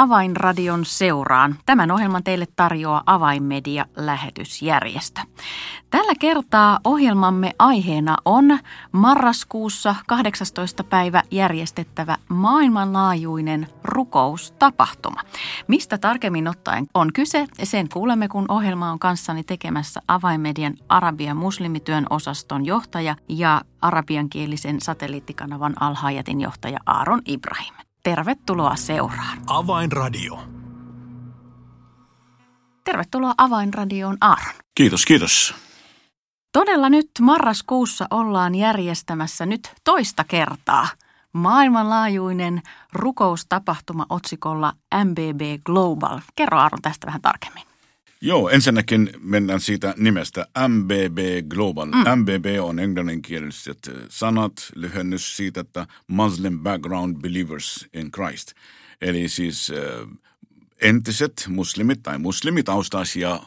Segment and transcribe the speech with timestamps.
[0.00, 1.56] Avainradion seuraan.
[1.66, 5.20] Tämän ohjelman teille tarjoaa Avainmedia-lähetysjärjestö.
[5.90, 8.58] Tällä kertaa ohjelmamme aiheena on
[8.92, 10.84] marraskuussa 18.
[10.84, 15.20] päivä järjestettävä maailmanlaajuinen rukoustapahtuma.
[15.68, 22.06] Mistä tarkemmin ottaen on kyse, sen kuulemme, kun ohjelma on kanssani tekemässä Avainmedian Arabian muslimityön
[22.10, 27.89] osaston johtaja ja arabiankielisen satelliittikanavan Alhajatin johtaja Aaron Ibrahim.
[28.02, 29.38] Tervetuloa seuraan.
[29.46, 30.42] Avainradio.
[32.84, 34.54] Tervetuloa Avainradioon Aaron.
[34.74, 35.54] Kiitos, kiitos.
[36.52, 40.88] Todella nyt marraskuussa ollaan järjestämässä nyt toista kertaa
[41.32, 44.72] maailmanlaajuinen rukoustapahtuma otsikolla
[45.04, 46.20] MBB Global.
[46.36, 47.69] Kerro Aaron tästä vähän tarkemmin.
[48.22, 51.86] Joo, ensinnäkin mennään siitä nimestä MBB Global.
[51.86, 52.20] Mm.
[52.20, 58.52] MBB on englanninkieliset sanat, lyhennys siitä, että Muslim Background Believers in Christ.
[59.00, 60.08] Eli siis äh,
[60.80, 63.40] entiset muslimit tai muslimitaustaisia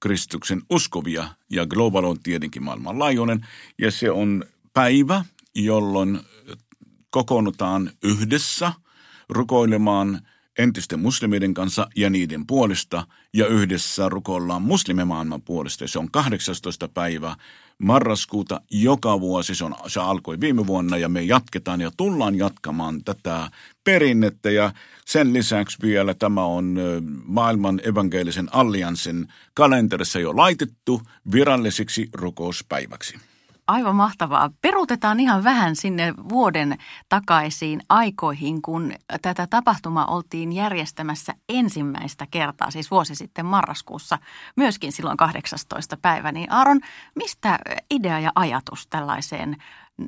[0.00, 3.46] Kristuksen uskovia ja global on tietenkin maailmanlaajuinen.
[3.78, 6.20] Ja se on päivä, jolloin
[7.10, 8.72] kokoonnutaan yhdessä
[9.28, 10.20] rukoilemaan–
[10.58, 15.88] entisten muslimien kanssa ja niiden puolesta ja yhdessä rukoillaan muslimimaailman puolesta.
[15.88, 16.88] Se on 18.
[16.88, 17.36] päivä
[17.78, 19.54] marraskuuta joka vuosi.
[19.54, 23.50] Se, on, se alkoi viime vuonna ja me jatketaan ja tullaan jatkamaan tätä
[23.84, 24.72] perinnettä ja
[25.06, 26.80] sen lisäksi vielä tämä on
[27.24, 33.18] maailman evankelisen allianssin kalenterissa jo laitettu virallisiksi rukouspäiväksi.
[33.68, 34.50] Aivan mahtavaa.
[34.62, 42.90] Peruutetaan ihan vähän sinne vuoden takaisiin aikoihin, kun tätä tapahtumaa oltiin järjestämässä ensimmäistä kertaa, siis
[42.90, 44.18] vuosi sitten marraskuussa,
[44.56, 45.96] myöskin silloin 18.
[45.96, 46.32] päivä.
[46.32, 46.80] Niin Aaron,
[47.14, 47.58] mistä
[47.90, 49.56] idea ja ajatus tällaiseen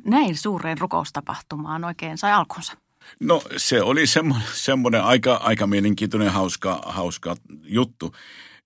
[0.05, 2.73] näin suureen rukoustapahtumaan oikein sai alkunsa?
[3.19, 8.15] No se oli semmoinen, semmoinen aika, aika mielenkiintoinen hauska, hauska juttu,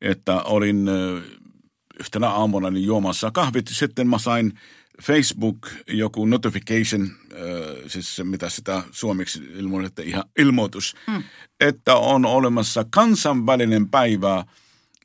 [0.01, 0.89] että olin
[1.99, 3.67] yhtenä aamuna niin juomassa kahvit.
[3.67, 4.59] Sitten mä sain
[5.01, 7.39] Facebook joku notification, äh,
[7.87, 11.23] siis mitä sitä suomeksi ilmoitte, ihan ilmoitus, mm.
[11.59, 14.45] että on olemassa kansainvälinen päivä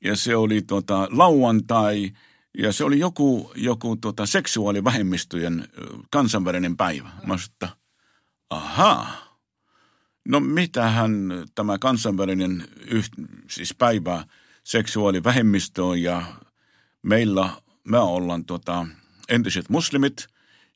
[0.05, 2.11] ja se oli tota, lauantai
[2.59, 5.69] ja se oli joku, joku tota, seksuaalivähemmistöjen
[6.11, 7.09] kansainvälinen päivä.
[7.09, 7.69] Mä sanoin, että
[8.51, 9.31] ahaa,
[10.29, 11.13] no mitähän
[11.55, 13.13] tämä kansainvälinen yht,
[13.51, 14.25] siis päivä
[14.65, 16.23] seksuaalivähemmistöön ja
[17.03, 17.51] meillä
[17.85, 18.87] me ollaan tota,
[19.31, 20.27] entiset muslimit,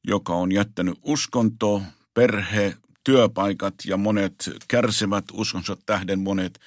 [0.04, 1.82] joka on jättänyt uskonto,
[2.14, 6.60] perhe, työpaikat ja monet kärsivät uskonsa tähden, monet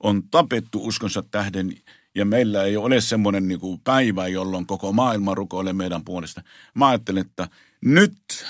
[0.00, 1.76] on tapettu uskonsa tähden
[2.14, 6.42] ja meillä ei ole semmoinen niin kuin päivä, jolloin koko maailma rukoilee meidän puolesta.
[6.74, 7.48] Mä ajattelen, että
[7.80, 8.46] nyt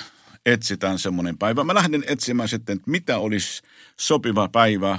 [0.46, 1.64] etsitään semmoinen päivä.
[1.64, 3.62] Mä lähden etsimään sitten, että mitä olisi
[4.00, 4.98] sopiva päivä,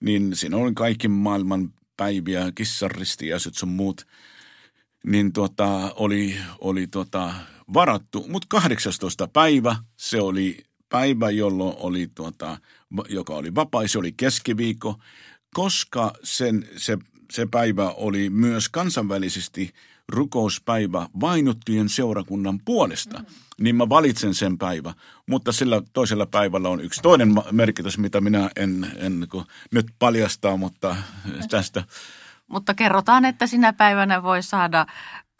[0.00, 4.06] niin siinä on kaikki maailman päiviä, kissaristi ja sun muut–
[5.06, 7.34] niin tota, oli, oli tota,
[7.74, 8.26] varattu.
[8.28, 9.28] Mutta 18.
[9.28, 12.58] päivä, se oli päivä, jolloin oli, tota,
[13.08, 14.98] joka oli vapaa, se oli keskiviikko,
[15.54, 16.98] koska sen, se,
[17.30, 19.72] se päivä oli myös kansainvälisesti
[20.08, 23.24] rukouspäivä vainottujen seurakunnan puolesta, mm.
[23.60, 24.94] niin mä valitsen sen päivä.
[25.28, 29.28] Mutta sillä toisella päivällä on yksi toinen merkitys, mitä minä en, en
[29.70, 30.96] nyt paljastaa, mutta
[31.50, 31.84] tästä
[32.52, 34.86] mutta kerrotaan, että sinä päivänä voi saada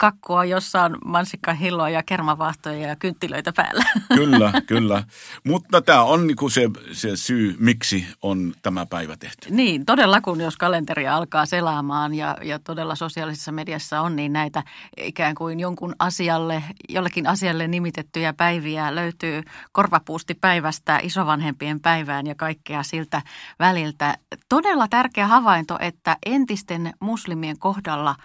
[0.03, 3.83] kakkua, jossa on mansikkahilloa ja kermavaahtoja ja kynttilöitä päällä.
[4.15, 5.03] Kyllä, kyllä.
[5.43, 9.47] Mutta tämä on niinku se, se syy, miksi on tämä päivä tehty.
[9.49, 14.63] Niin, todella kun jos kalenteri alkaa selaamaan ja, ja todella sosiaalisessa mediassa on, niin näitä
[14.97, 22.83] ikään kuin jonkun asialle, jollekin asialle nimitettyjä päiviä löytyy korvapuusti päivästä isovanhempien päivään ja kaikkea
[22.83, 23.21] siltä
[23.59, 24.17] väliltä.
[24.49, 28.15] Todella tärkeä havainto, että entisten muslimien kohdalla–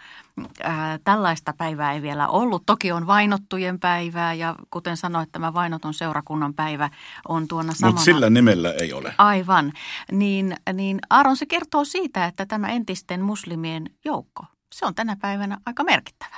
[0.63, 2.63] ää, tällaista päivää ei vielä ollut.
[2.67, 6.91] Toki on vainottujen päivää ja kuten sanoit, tämä vainotun seurakunnan päivä
[7.29, 7.93] on tuona samana.
[7.93, 9.15] Mutta sillä nimellä ei ole.
[9.19, 9.73] Aivan.
[10.13, 15.59] Niin, niin Aaron se kertoo siitä, että tämä entisten muslimien joukko, se on tänä päivänä
[15.67, 16.37] aika merkittävä.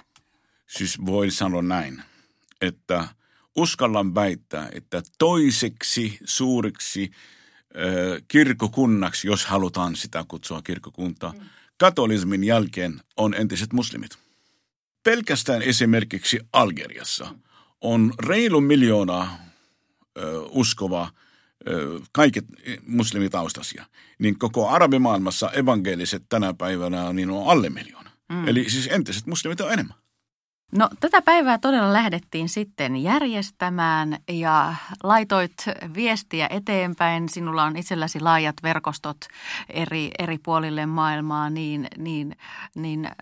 [0.66, 2.02] Siis voi sanoa näin,
[2.60, 3.08] että
[3.56, 7.10] uskallan väittää, että toiseksi suuriksi
[8.28, 11.40] kirkokunnaksi, jos halutaan sitä kutsua kirkokuntaa, mm
[11.80, 14.18] katolismin jälkeen on entiset muslimit.
[15.02, 17.34] Pelkästään esimerkiksi Algeriassa
[17.80, 19.38] on reilu miljoonaa
[20.18, 21.10] ö, uskovaa,
[22.12, 22.44] kaiket
[22.86, 23.84] muslimitaustaisia.
[24.18, 28.10] Niin koko arabimaailmassa evankeliset tänä päivänä niin on alle miljoona.
[28.28, 28.48] Mm.
[28.48, 29.96] Eli siis entiset muslimit on enemmän.
[30.72, 35.54] No tätä päivää todella lähdettiin sitten järjestämään ja laitoit
[35.94, 37.28] viestiä eteenpäin.
[37.28, 39.16] Sinulla on itselläsi laajat verkostot
[39.68, 42.36] eri, eri puolille maailmaa niin, niin,
[42.74, 43.12] niin äh,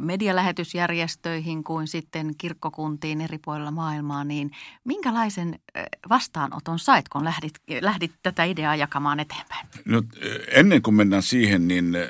[0.00, 4.24] medialähetysjärjestöihin kuin sitten kirkkokuntiin eri puolilla maailmaa.
[4.24, 4.50] Niin
[4.84, 9.66] minkälaisen äh, vastaanoton sait, kun lähdit, lähdit tätä ideaa jakamaan eteenpäin?
[9.84, 10.02] No,
[10.48, 12.02] ennen kuin mennään siihen, niin äh,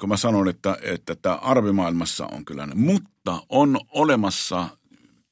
[0.00, 4.68] kun mä sanon, että, että tämä arvimaailmassa on kyllä, mutta on olemassa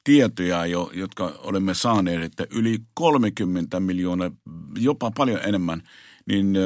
[0.05, 4.31] tietoja, jo, jotka olemme saaneet, että yli 30 miljoonaa,
[4.79, 5.83] jopa paljon enemmän,
[6.27, 6.57] niin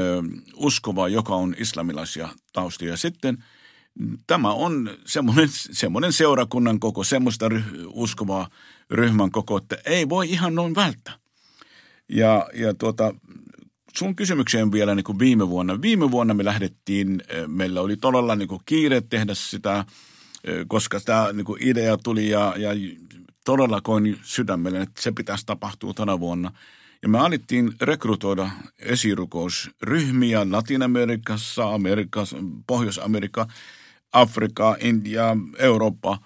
[0.56, 2.96] uskovaa, joka on islamilaisia taustoja.
[2.96, 3.44] Sitten
[4.26, 8.48] tämä on semmoinen, semmoinen seurakunnan koko, semmoista ry, uskovaa
[8.90, 11.14] ryhmän koko, että ei voi ihan noin välttää.
[12.08, 13.14] Ja, ja tuota,
[13.98, 15.82] sun kysymykseen vielä niin kuin viime vuonna.
[15.82, 19.84] Viime vuonna me lähdettiin, meillä oli todella niin kuin kiire tehdä sitä,
[20.68, 22.70] koska tämä niin kuin idea tuli ja, ja
[23.44, 26.52] todella koin sydämelle, että se pitäisi tapahtua tänä vuonna.
[27.02, 32.36] Ja me alettiin rekrytoida esirukousryhmiä Latin-Amerikassa, Amerikassa,
[32.66, 33.46] Pohjois-Amerikka,
[34.12, 36.18] Afrika, Intia, Eurooppa.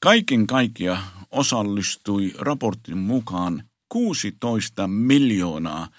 [0.00, 0.98] Kaiken kaikkia
[1.30, 5.88] osallistui raportin mukaan 16 miljoonaa–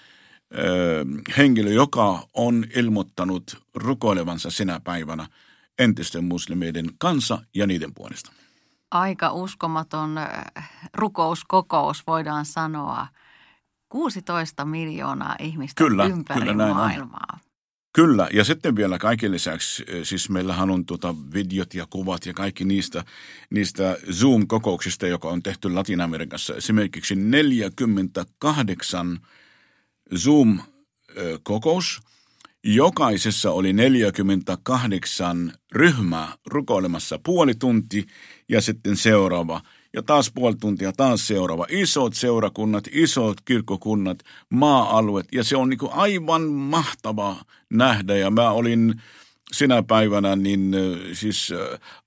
[1.36, 5.26] henkilö, joka on ilmoittanut rukoilevansa sinä päivänä
[5.78, 8.32] entisten muslimeiden kanssa ja niiden puolesta.
[8.90, 10.16] Aika uskomaton
[10.94, 13.06] rukouskokous voidaan sanoa.
[13.88, 17.26] 16 miljoonaa ihmistä kyllä, ympäri kyllä näin maailmaa.
[17.32, 17.38] On.
[17.92, 22.64] Kyllä, ja sitten vielä kaiken lisäksi, siis meillähän on tuota videot ja kuvat ja kaikki
[22.64, 23.04] niistä,
[23.50, 26.54] niistä Zoom-kokouksista, joka on tehty Latin-Amerikassa.
[26.54, 29.18] Esimerkiksi 48
[30.16, 32.00] Zoom-kokous.
[32.66, 38.06] Jokaisessa oli 48 ryhmää rukoilemassa puoli tunti
[38.48, 39.60] ja sitten seuraava.
[39.92, 41.66] Ja taas puoli tuntia, taas seuraava.
[41.68, 44.18] Isot seurakunnat, isot kirkkokunnat,
[44.50, 45.26] maa-alueet.
[45.32, 47.36] Ja se on niin aivan mahtava
[47.70, 48.16] nähdä.
[48.16, 49.02] Ja mä olin
[49.52, 50.76] sinä päivänä niin
[51.12, 51.52] siis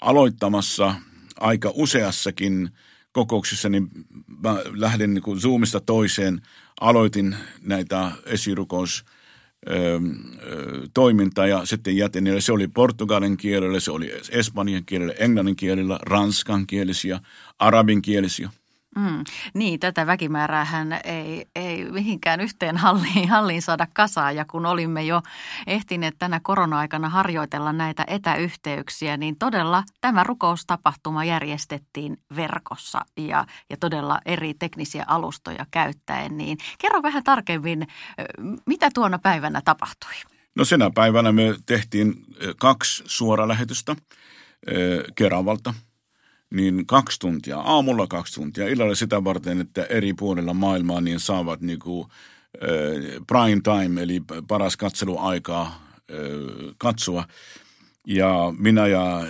[0.02, 0.96] aloittamassa
[1.40, 2.70] aika useassakin
[3.18, 3.88] kokouksissa, niin
[4.44, 6.42] mä lähdin niin Zoomista toiseen–
[6.82, 9.06] aloitin näitä esirukous
[10.94, 12.42] toimintaa ja sitten jätin niille.
[12.42, 17.20] Se oli portugalin kielellä, se oli espanjan kielellä, englannin kielellä, ranskan kielisiä,
[17.60, 18.50] arabin kielisiä.
[18.98, 19.24] Mm,
[19.54, 24.36] niin, tätä väkimäärää hän ei, ei mihinkään yhteen halliin, halliin saada kasaan.
[24.36, 25.22] Ja kun olimme jo
[25.68, 34.20] ehtineet tänä korona-aikana harjoitella näitä etäyhteyksiä, niin todella tämä rukoustapahtuma järjestettiin verkossa ja, ja todella
[34.26, 36.38] eri teknisiä alustoja käyttäen.
[36.38, 37.88] Niin kerro vähän tarkemmin,
[38.66, 40.14] mitä tuona päivänä tapahtui?
[40.56, 42.14] No senä päivänä me tehtiin
[42.58, 43.96] kaksi suoralähetystä
[45.16, 45.74] Keravalta–
[46.54, 51.62] niin kaksi tuntia, aamulla kaksi tuntia, illalla sitä varten, että eri puolilla maailmaa niin saavat
[51.62, 52.08] niin kuin,
[52.64, 56.16] äh, prime time, eli paras katseluaikaa äh,
[56.78, 57.28] katsoa.
[58.08, 59.28] Ja minä ja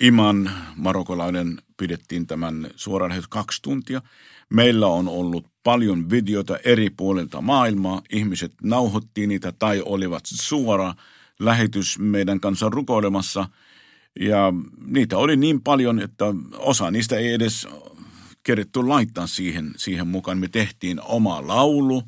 [0.00, 4.02] Iman, marokolainen, pidettiin tämän suoraan kaksi tuntia.
[4.50, 8.02] Meillä on ollut paljon videota eri puolilta maailmaa.
[8.10, 10.94] Ihmiset nauhoittiin niitä tai olivat suora
[11.38, 13.48] lähetys meidän kanssa rukoilemassa–
[14.20, 14.52] ja
[14.86, 16.24] niitä oli niin paljon, että
[16.56, 17.68] osa niistä ei edes
[18.42, 20.38] keretty laittaa siihen, siihen mukaan.
[20.38, 22.02] Me tehtiin oma laulu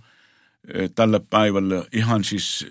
[0.94, 2.66] tälle päivälle ihan siis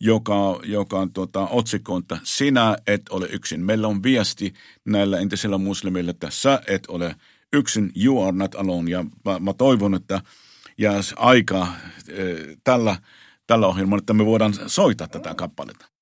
[0.00, 3.64] joka, joka on tuota, otsikko, että sinä et ole yksin.
[3.64, 4.54] Meillä on viesti
[4.84, 7.16] näillä entisillä muslimilla, että sä et ole
[7.52, 8.90] yksin, you are not alone.
[8.90, 10.22] Ja mä, mä toivon, että
[10.78, 11.68] jää aika
[12.64, 12.96] tällä,
[13.46, 15.95] tällä ohjelmalla, että me voidaan soittaa tätä kappaletta.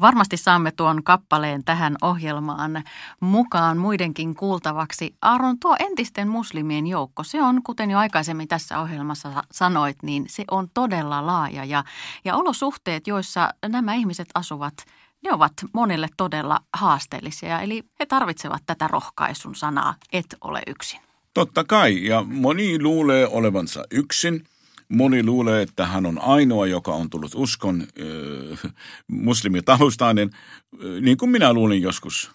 [0.00, 2.82] Varmasti saamme tuon kappaleen tähän ohjelmaan
[3.20, 5.14] mukaan muidenkin kuultavaksi.
[5.22, 10.44] Aaron, tuo entisten muslimien joukko, se on, kuten jo aikaisemmin tässä ohjelmassa sanoit, niin se
[10.50, 11.64] on todella laaja.
[11.64, 11.84] Ja,
[12.24, 14.74] ja olosuhteet, joissa nämä ihmiset asuvat,
[15.24, 17.60] ne ovat monille todella haasteellisia.
[17.60, 21.00] Eli he tarvitsevat tätä rohkaisun sanaa, et ole yksin.
[21.34, 24.44] Totta kai, ja moni luulee olevansa yksin–
[24.88, 28.72] Moni luulee, että hän on ainoa, joka on tullut uskon äh,
[29.08, 32.30] muslimitaustainen, äh, niin kuin minä luulin joskus.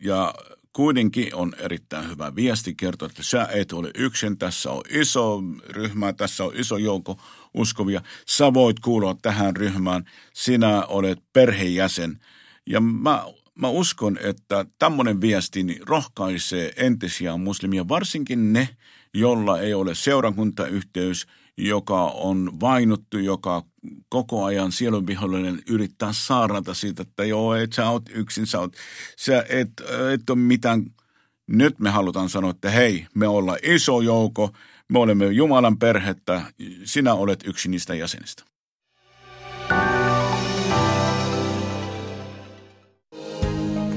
[0.00, 0.34] Ja
[0.72, 6.12] kuitenkin on erittäin hyvä viesti kertoa, että sä et ole yksin, tässä on iso ryhmä,
[6.12, 7.18] tässä on iso joukko
[7.54, 8.02] uskovia.
[8.26, 12.20] Sä voit kuulua tähän ryhmään, sinä olet perhejäsen.
[12.66, 18.68] Ja mä, mä uskon, että tämmöinen viesti niin rohkaisee entisiä muslimia, varsinkin ne,
[19.14, 21.26] jolla ei ole seurakuntayhteys–
[21.58, 23.62] joka on vainottu, joka
[24.08, 28.76] koko ajan sielunvihollinen yrittää saarnata siitä, että joo, et sä oot yksin, sä, oot,
[29.16, 29.70] sä et,
[30.12, 30.84] et ole mitään
[31.46, 34.50] Nyt me halutaan sanoa, että hei, me ollaan iso joukko,
[34.92, 36.42] me olemme Jumalan perhettä,
[36.84, 38.42] sinä olet yksi niistä jäsenistä.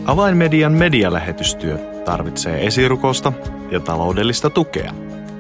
[0.06, 3.34] Avainmedian medialähetystyö tarvitsee esirukosta
[3.72, 5.07] ja taloudellista tukea.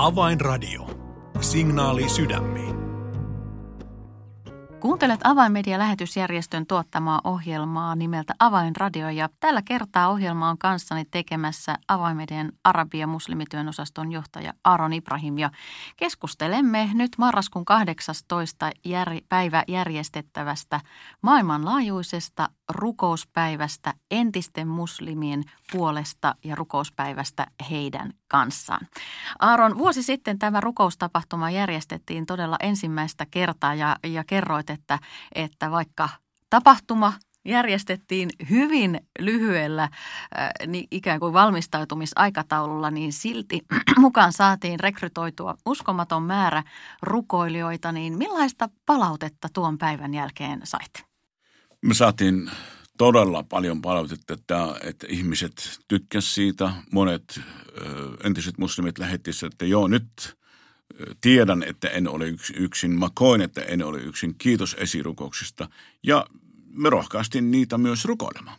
[0.00, 0.86] Avainradio.
[1.40, 2.74] Signaali sydämiin.
[4.80, 13.06] Kuuntelet Avainmedia-lähetysjärjestön tuottamaa ohjelmaa nimeltä Avainradio ja tällä kertaa ohjelma on kanssani tekemässä Avainmedian Arabia
[13.06, 15.50] muslimityön osaston johtaja Aaron Ibrahim ja
[15.96, 18.70] keskustelemme nyt marraskuun 18.
[18.84, 20.80] Jär, päivä järjestettävästä
[21.22, 28.88] maailmanlaajuisesta rukouspäivästä entisten muslimien puolesta ja rukouspäivästä heidän kanssaan.
[29.38, 34.98] Aaron, vuosi sitten tämä rukoustapahtuma järjestettiin todella ensimmäistä kertaa ja, ja kerroit, että,
[35.34, 36.08] että vaikka
[36.50, 37.12] tapahtuma
[37.44, 39.90] järjestettiin hyvin lyhyellä äh,
[40.66, 43.60] niin ikään kuin valmistautumisaikataululla, niin silti
[43.98, 46.62] mukaan saatiin rekrytoitua uskomaton määrä
[47.02, 47.92] rukoilijoita.
[47.92, 51.09] Niin millaista palautetta tuon päivän jälkeen sait?
[51.82, 52.50] Me saatiin
[52.98, 56.72] todella paljon palautetta, että, että ihmiset tykkäsivät siitä.
[56.92, 57.40] Monet
[57.78, 60.36] ö, entiset muslimit lähettivät, että joo, nyt
[61.20, 62.24] tiedän, että en ole
[62.56, 62.90] yksin.
[62.90, 64.34] Mä koin, että en ole yksin.
[64.38, 65.68] Kiitos esirukouksista.
[66.02, 66.26] Ja
[66.66, 68.58] me rohkaistiin niitä myös rukoilemaan.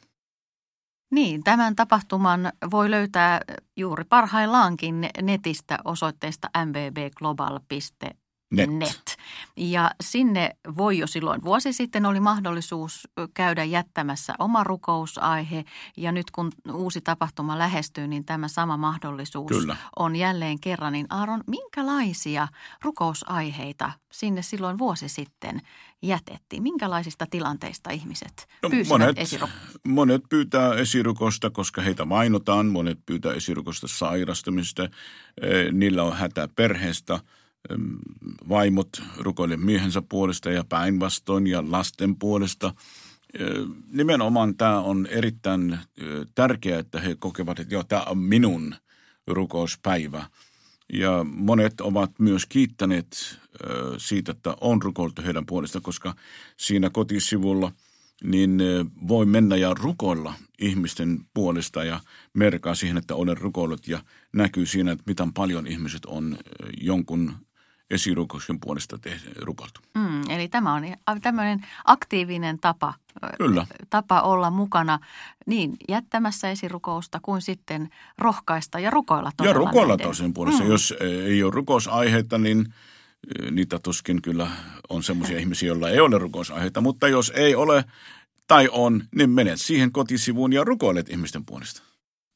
[1.12, 3.42] Niin, tämän tapahtuman voi löytää
[3.78, 8.70] juuri parhaillaankin netistä osoitteesta mbbglobal.com Net.
[8.70, 9.18] Net.
[9.56, 15.66] Ja sinne voi jo silloin vuosi sitten oli mahdollisuus käydä jättämässä oma rukousaihe.
[15.98, 19.78] Ja nyt kun uusi tapahtuma lähestyy, niin tämä sama mahdollisuus Kyllä.
[19.96, 20.94] on jälleen kerran.
[20.94, 22.48] Niin Aaron, minkälaisia
[22.84, 25.62] rukousaiheita sinne silloin vuosi sitten
[26.02, 26.64] jätettiin?
[26.64, 29.18] Minkälaisista tilanteista ihmiset no, monet,
[29.88, 32.66] monet pyytää esirukosta, koska heitä mainotaan.
[32.66, 34.90] Monet pyytää esirukosta sairastumista.
[35.72, 37.20] Niillä on hätä perheestä–
[38.50, 42.74] vaimot rukoille miehensä puolesta ja päinvastoin ja lasten puolesta.
[43.88, 45.80] Nimenomaan tämä on erittäin
[46.36, 48.76] tärkeää, että he kokevat, että joo, tämä on minun
[49.28, 50.26] rukouspäivä.
[50.94, 53.40] Ja monet ovat myös kiittäneet
[53.98, 56.16] siitä, että on rukoiltu heidän puolesta, koska
[56.58, 57.72] siinä kotisivulla
[58.24, 58.58] niin
[59.08, 62.00] voi mennä ja rukoilla ihmisten puolesta ja
[62.34, 64.04] merkaa siihen, että olen rukoillut ja
[64.34, 66.38] näkyy siinä, että miten paljon ihmiset on
[66.82, 67.34] jonkun
[67.92, 69.82] esirukouksen puolesta tehty, rukoiltu.
[69.96, 72.94] Mm, eli tämä on tämmöinen aktiivinen tapa,
[73.38, 73.68] Kyllä.
[73.90, 75.00] tapa olla mukana
[75.46, 80.64] niin jättämässä esirukousta kuin sitten rohkaista ja rukoilla Ja rukoilla toisen puolesta.
[80.64, 80.70] Mm.
[80.70, 82.74] Jos ei ole rukousaiheita, niin
[83.52, 84.48] niitä tuskin kyllä
[84.90, 86.82] on semmoisia ihmisiä, joilla ei ole rukousaiheita.
[86.82, 87.86] Mutta jos ei ole
[88.48, 91.91] tai on, niin menet siihen kotisivuun ja rukoilet ihmisten puolesta.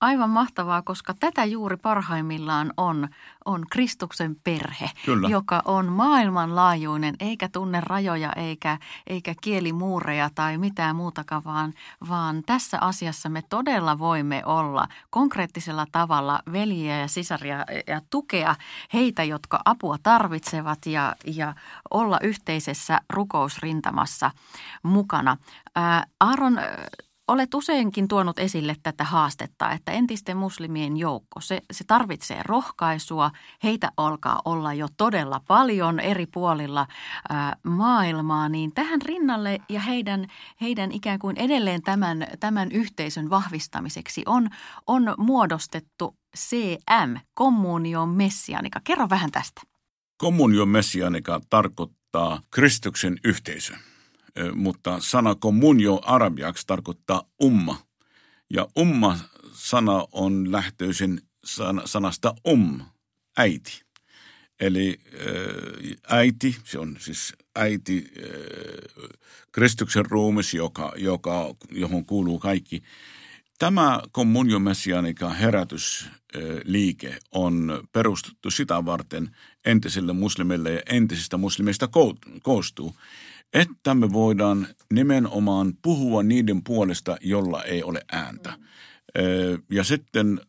[0.06, 3.08] Aivan mahtavaa, koska tätä juuri parhaimmillaan on,
[3.46, 5.30] on Kristuksen perhe, Kyllä.
[5.30, 11.74] joka on maailmanlaajuinen, eikä tunne rajoja eikä, eikä kielimuureja tai mitään muutakaan, vaan,
[12.10, 18.56] vaan tässä asiassa me todella voimme olla konkreettisella tavalla veljiä ja sisaria ja tukea
[18.94, 21.54] heitä, jotka apua tarvitsevat ja, ja
[21.92, 24.32] olla yhteisessä rukousrintamassa
[24.84, 25.38] mukana.
[25.76, 26.60] Ää, Aaron,
[27.28, 33.32] Olet useinkin tuonut esille tätä haastetta, että entisten muslimien joukko, se, se tarvitsee rohkaisua.
[33.64, 36.88] Heitä alkaa olla jo todella paljon eri puolilla
[37.30, 40.28] ää, maailmaa, niin tähän rinnalle ja heidän,
[40.62, 44.50] heidän ikään kuin edelleen tämän, tämän yhteisön vahvistamiseksi on,
[44.88, 48.82] on muodostettu CM, kommunion messianika.
[48.84, 49.62] Kerro vähän tästä.
[50.18, 53.74] Kommunion messianika tarkoittaa Kristuksen yhteisö
[54.56, 57.78] mutta sana communio arabiaksi tarkoittaa umma.
[58.50, 61.22] Ja umma-sana on lähtöisin
[61.86, 62.82] sanasta um,
[63.38, 63.82] äiti.
[64.60, 65.00] Eli
[66.10, 68.14] äiti, se on siis äiti,
[69.52, 72.84] Kristuksen ruumis, joka, joka, johon kuuluu kaikki.
[73.60, 81.90] Tämä kommunio messianika herätysliike on perustettu sitä varten entisille muslimille ja entisistä muslimeista
[82.44, 82.96] koostuu,
[83.54, 88.54] että me voidaan nimenomaan puhua niiden puolesta, jolla ei ole ääntä.
[89.72, 90.42] Ja sitten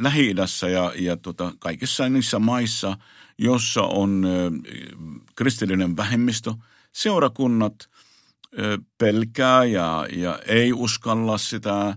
[0.00, 0.34] lähi
[0.72, 2.96] ja, ja tota, kaikissa niissä maissa,
[3.38, 4.26] jossa on
[5.34, 6.54] kristillinen vähemmistö,
[6.92, 7.88] seurakunnat
[8.98, 11.96] pelkää ja, ja ei uskalla sitä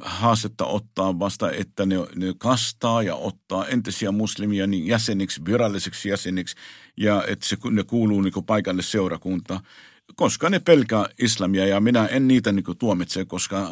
[0.00, 6.56] haastetta ottaa vasta, että ne, ne kastaa ja ottaa entisiä muslimia niin jäseniksi, virallisiksi jäseniksi
[6.96, 9.60] ja että se, ne kuuluu niin paikalle seurakunta,
[10.16, 13.70] koska ne pelkää islamia ja minä en niitä niin tuomitse, koska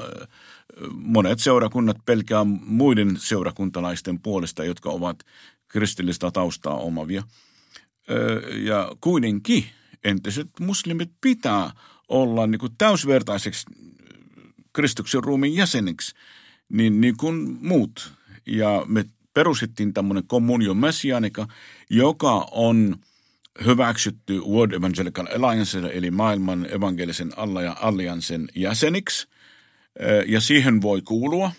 [0.92, 5.18] monet seurakunnat pelkää muiden seurakuntalaisten puolesta, jotka ovat
[5.68, 7.22] kristillistä taustaa omavia.
[8.64, 9.64] Ja kuitenkin
[10.04, 11.70] entiset muslimit pitää
[12.08, 13.66] olla niin täysvertaiseksi
[14.78, 16.14] Kristuksen ruumiin jäseniksi,
[16.68, 18.12] niin, niin kuin muut.
[18.46, 19.04] Ja me
[19.34, 21.48] perustettiin tämmöinen communio messianica,
[21.90, 22.96] joka on
[23.64, 27.32] hyväksytty World Evangelical Alliance, eli maailman evankelisen
[27.80, 29.28] alliansen jäseniksi.
[30.26, 31.52] Ja siihen voi kuulua.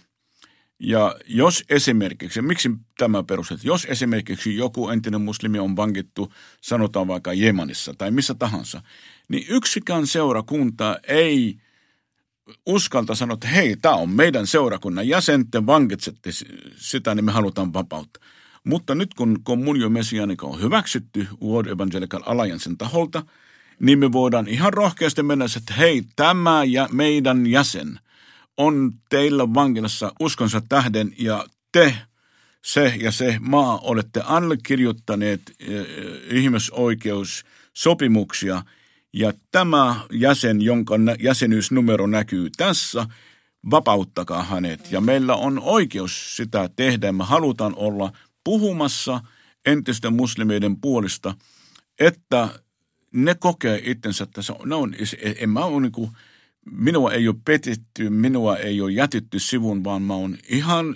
[0.79, 7.33] Ja jos esimerkiksi, miksi tämä perustettu, jos esimerkiksi joku entinen muslimi on vankittu, sanotaan vaikka
[7.33, 8.81] Jemanissa tai missä tahansa,
[9.29, 11.55] niin yksikään seurakunta ei–
[12.65, 16.29] uskalta sanoa, että hei, tämä on meidän seurakunnan jäsen, te vankitsette
[16.75, 18.19] sitä, niin me halutaan vapautta.
[18.63, 23.25] Mutta nyt kun kommunio messianika on hyväksytty World Evangelical Alliancen taholta,
[23.79, 27.99] niin me voidaan ihan rohkeasti mennä, että hei, tämä ja meidän jäsen
[28.57, 31.95] on teillä vankilassa uskonsa tähden ja te,
[32.61, 35.85] se ja se maa olette allekirjoittaneet eh,
[36.31, 38.63] ihmisoikeussopimuksia–
[39.13, 43.07] ja tämä jäsen, jonka jäsenyysnumero näkyy tässä,
[43.71, 44.91] vapauttakaa hänet.
[44.91, 47.11] Ja meillä on oikeus sitä tehdä.
[47.11, 48.11] Me halutaan olla
[48.43, 49.21] puhumassa
[49.65, 51.35] entisten muslimeiden puolesta,
[51.99, 52.49] että
[53.13, 54.95] ne kokee itsensä, että se on, on
[55.39, 56.12] en mä ole niin kuin,
[56.71, 60.95] minua ei ole petetty, minua ei ole jätetty sivun, vaan mä oon ihan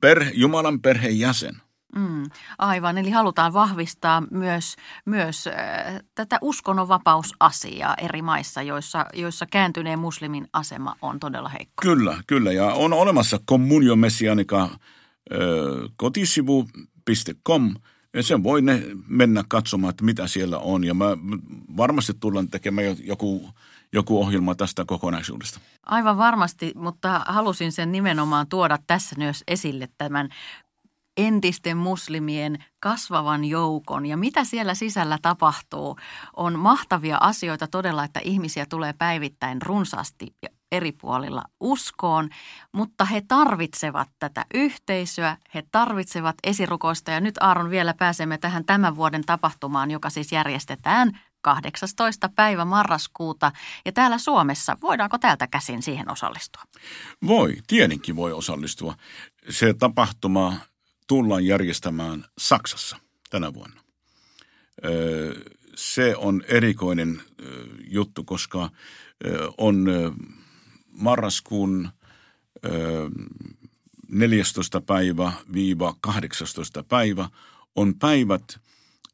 [0.00, 1.56] perhe, Jumalan perheen jäsen.
[1.96, 2.24] Mm,
[2.58, 5.54] aivan, eli halutaan vahvistaa myös, myös äh,
[6.14, 11.82] tätä uskonnonvapausasiaa eri maissa, joissa, joissa kääntyneen muslimin asema on todella heikko.
[11.82, 12.52] Kyllä, kyllä.
[12.52, 14.68] Ja on olemassa Communio Messianica äh,
[15.96, 17.74] kotisivu.com,
[18.14, 20.84] ja sen voi ne mennä katsomaan, että mitä siellä on.
[20.84, 21.06] Ja mä
[21.76, 23.50] varmasti tullaan tekemään joku,
[23.92, 25.60] joku ohjelma tästä kokonaisuudesta.
[25.86, 30.28] Aivan varmasti, mutta halusin sen nimenomaan tuoda tässä myös esille tämän
[31.26, 35.96] entisten muslimien kasvavan joukon ja mitä siellä sisällä tapahtuu.
[36.36, 40.26] On mahtavia asioita todella, että ihmisiä tulee päivittäin runsaasti
[40.72, 42.28] eri puolilla uskoon,
[42.72, 48.96] mutta he tarvitsevat tätä yhteisöä, he tarvitsevat esirukoista ja nyt Aaron vielä pääsemme tähän tämän
[48.96, 52.28] vuoden tapahtumaan, joka siis järjestetään 18.
[52.28, 53.52] päivä marraskuuta.
[53.84, 56.62] Ja täällä Suomessa, voidaanko täältä käsin siihen osallistua?
[57.26, 58.94] Voi, tietenkin voi osallistua.
[59.50, 60.54] Se tapahtuma
[61.10, 62.96] tullaan järjestämään Saksassa
[63.30, 63.80] tänä vuonna.
[65.74, 67.22] Se on erikoinen
[67.88, 68.70] juttu, koska
[69.58, 69.86] on
[70.90, 71.88] marraskuun
[74.08, 74.80] 14.
[74.80, 76.84] päivä viiva 18.
[76.84, 77.28] päivä
[77.76, 78.60] on päivät,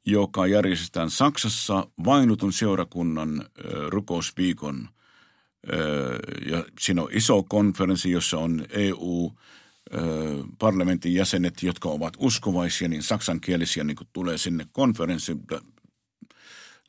[0.06, 3.44] joka järjestetään Saksassa vainutun seurakunnan
[3.88, 4.88] rukousviikon.
[6.50, 9.32] Ja siinä on iso konferenssi, jossa on EU,
[10.58, 15.42] parlamentin jäsenet, jotka ovat uskovaisia, niin saksankielisiä niin kuin tulee sinne konferenssiin.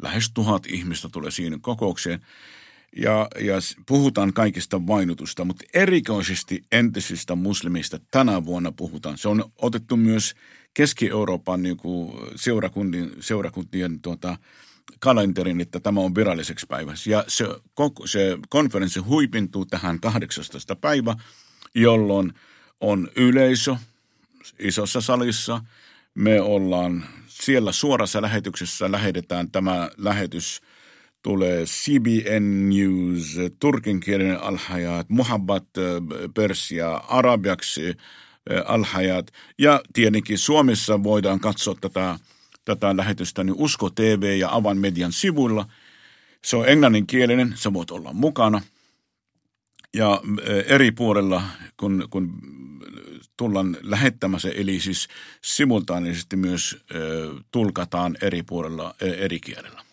[0.02, 2.20] Lähes tuhat ihmistä tulee siinä kokoukseen.
[2.98, 3.56] Ja, ja
[3.88, 9.18] puhutaan kaikista vainutusta, mutta erikoisesti entisistä muslimista tänä vuonna puhutaan.
[9.18, 10.36] Se on otettu myös
[10.74, 14.38] Keski-Euroopan niin kuin seurakuntien, seurakuntien tuota,
[15.00, 17.10] kalenterin, että tämä on viralliseksi päivässä.
[17.10, 17.46] Ja se,
[18.06, 20.76] se konferenssi huipintuu tähän 18.
[20.76, 21.16] päivä,
[21.76, 22.34] jolloin–
[22.82, 23.76] on yleisö
[24.60, 25.62] isossa salissa.
[26.16, 30.62] Me ollaan siellä suorassa lähetyksessä, lähetetään tämä lähetys,
[31.24, 35.68] tulee CBN News, turkinkielinen alhajat, Muhabbat
[36.34, 37.98] Persia, arabiaksi
[38.66, 39.32] alhajat.
[39.60, 42.20] Ja tietenkin Suomessa voidaan katsoa tätä,
[42.66, 45.66] tätä lähetystä niin Usko TV ja Avan median sivuilla.
[46.44, 48.62] Se on englanninkielinen, sä voit olla mukana.
[49.94, 50.22] Ja
[50.68, 51.44] eri puolella,
[51.78, 52.34] kun, kun
[53.38, 55.08] tullaan lähettämässä, eli siis
[55.44, 56.86] simultaanisesti myös
[57.52, 59.84] tulkataan eri puolella eri kielellä.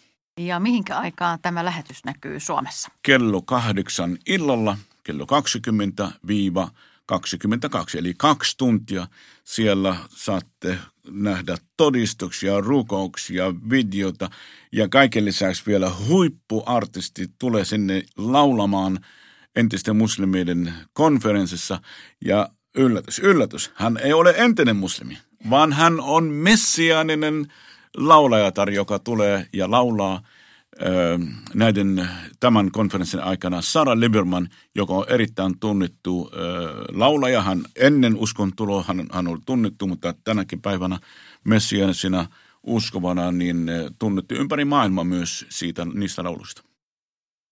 [0.40, 2.88] Ja mihinkä aikaan tämä lähetys näkyy Suomessa?
[3.02, 5.26] Kello kahdeksan illalla kello
[7.12, 9.07] 20-22, eli kaksi tuntia
[9.44, 10.78] siellä saatte
[11.11, 14.30] nähdä todistuksia, rukouksia, videota
[14.72, 18.98] ja kaiken lisäksi vielä huippuartisti tulee sinne laulamaan
[19.57, 21.80] entisten muslimien konferenssissa
[22.24, 25.18] ja yllätys, yllätys, hän ei ole entinen muslimi,
[25.50, 27.52] vaan hän on messiaaninen
[27.96, 30.20] laulajatar, joka tulee ja laulaa–
[31.54, 32.08] näiden
[32.40, 36.30] tämän konferenssin aikana Sara Liberman, joka on erittäin tunnettu
[36.92, 37.42] laulaja.
[37.42, 40.98] Hän ennen uskontuloa hän, hän oli tunnettu, mutta tänäkin päivänä
[41.44, 42.26] messianisena
[42.62, 46.63] uskovana niin tunnettu ympäri maailmaa myös siitä niistä laulusta.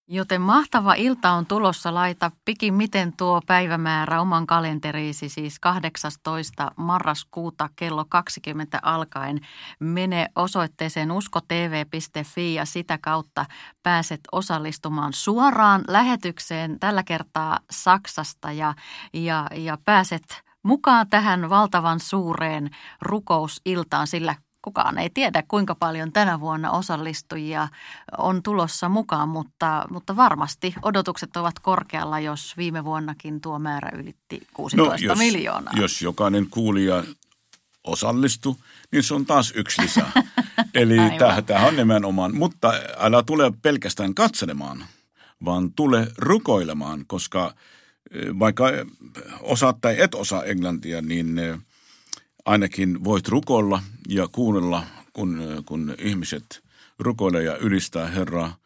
[0.08, 1.94] Joten mahtava ilta on tulossa.
[1.94, 2.30] Laita
[2.70, 6.70] miten tuo päivämäärä oman kalenteriisi, siis 18.
[6.76, 9.40] marraskuuta kello 20 alkaen.
[9.80, 13.46] Mene osoitteeseen uskotv.fi ja sitä kautta
[13.82, 18.74] pääset osallistumaan suoraan lähetykseen tällä kertaa Saksasta ja,
[19.12, 26.40] ja, ja pääset mukaan tähän valtavan suureen rukousiltaan, sillä kukaan ei tiedä, kuinka paljon tänä
[26.40, 27.68] vuonna osallistujia
[28.18, 34.46] on tulossa mukaan, mutta, mutta varmasti odotukset ovat korkealla, jos viime vuonnakin tuo määrä ylitti
[34.52, 35.74] 16 no, jos, miljoonaa.
[35.76, 37.04] Jos jokainen kuulija
[37.84, 38.58] osallistuu,
[38.92, 40.12] niin se on taas yksi lisää.
[40.74, 40.96] Eli
[41.46, 44.84] tämä on nimenomaan, mutta älä tule pelkästään katselemaan,
[45.44, 47.54] vaan tule rukoilemaan, koska
[48.10, 48.64] eh, vaikka
[49.40, 51.58] osaat tai et osaa englantia, niin eh,–
[52.44, 56.62] ainakin voit rukoilla ja kuunnella, kun, kun ihmiset
[56.98, 58.56] rukoilee ja ylistää Herraa.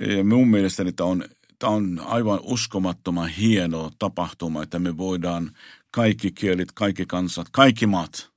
[0.00, 1.24] Ja minun mielestäni tämä on,
[1.58, 5.50] tämä on aivan uskomattoman hieno tapahtuma, että me voidaan
[5.90, 8.28] kaikki kielit, kaikki kansat, kaikki maat–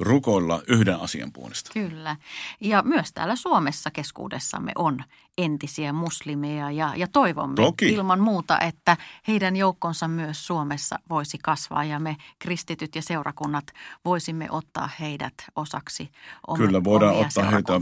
[0.00, 1.70] rukoilla yhden asian puolesta.
[1.72, 2.16] Kyllä.
[2.60, 5.04] Ja myös täällä Suomessa keskuudessamme on
[5.38, 7.88] entisiä muslimeja ja, ja toivomme Toki.
[7.88, 8.96] ilman muuta, että
[9.28, 13.64] heidän joukkonsa myös Suomessa voisi kasvaa ja me kristityt ja seurakunnat
[14.04, 16.08] voisimme ottaa heidät osaksi
[16.46, 17.80] om- Kyllä voidaan ottaa heitä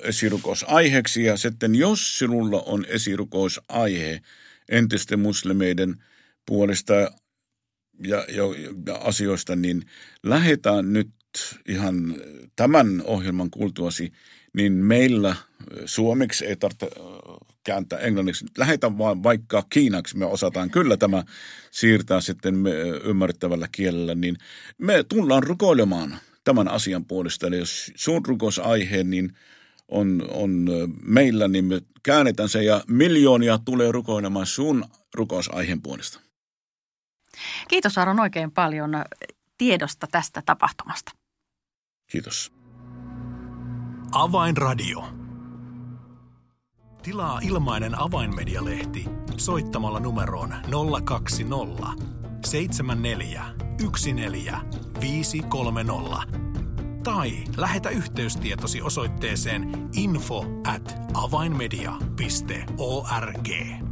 [0.00, 4.20] esirukousaiheeksi ja sitten jos sinulla on esirukousaihe
[4.68, 6.04] entisten muslimeiden
[6.46, 7.12] puolesta ja,
[8.28, 8.44] ja,
[8.86, 9.82] ja asioista, niin
[10.22, 11.17] lähetään nyt
[11.68, 12.16] ihan
[12.56, 14.12] tämän ohjelman kuultuasi,
[14.56, 15.36] niin meillä
[15.84, 16.90] suomeksi ei tarvitse
[17.64, 18.46] kääntää englanniksi.
[18.58, 21.24] Lähetä vaan vaikka kiinaksi, me osataan kyllä tämä
[21.70, 22.54] siirtää sitten
[23.04, 24.36] ymmärrettävällä kielellä, niin
[24.78, 27.46] me tullaan rukoilemaan tämän asian puolesta.
[27.46, 29.36] Eli jos sun rukousaiheen niin
[29.88, 30.66] on, on
[31.02, 36.20] meillä, niin me käännetään se ja miljoonia tulee rukoilemaan sun rukousaiheen puolesta.
[37.68, 38.90] Kiitos Aron oikein paljon
[39.58, 41.12] tiedosta tästä tapahtumasta.
[42.10, 42.52] Kiitos.
[44.12, 45.08] Avainradio.
[47.02, 49.04] Tilaa ilmainen avainmedialehti
[49.36, 50.54] soittamalla numeroon
[51.04, 52.04] 020
[52.46, 53.44] 74
[54.14, 56.22] 14
[57.04, 63.87] tai lähetä yhteystietosi osoitteeseen info at avainmedia.org.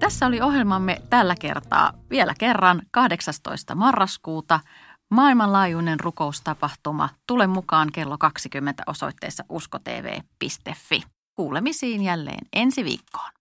[0.00, 3.74] Tässä oli ohjelmamme tällä kertaa vielä kerran 18.
[3.74, 4.60] marraskuuta–
[5.10, 7.08] Maailmanlaajuinen rukoustapahtuma.
[7.26, 11.02] Tule mukaan kello 20 osoitteessa uskotv.fi.
[11.34, 13.39] Kuulemisiin jälleen ensi viikkoon.